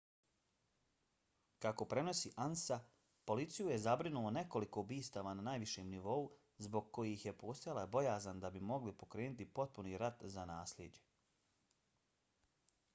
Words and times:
kako 1.65 1.85
prenosi 1.91 2.31
ansa 2.45 2.77
policiju 3.31 3.67
je 3.71 3.75
zabrinulo 3.83 4.31
nekoliko 4.37 4.83
ubistava 4.87 5.35
na 5.41 5.45
najvišem 5.49 5.91
nivou 5.97 6.17
zbog 6.69 6.89
kojih 6.99 7.27
je 7.27 7.35
postojala 7.43 7.85
bojazan 7.97 8.41
da 8.45 8.53
bi 8.57 8.65
mogli 8.73 8.97
pokrenuti 9.05 9.49
potpuni 9.59 9.97
rat 10.07 10.27
za 10.39 10.47
naslijeđe 10.55 11.07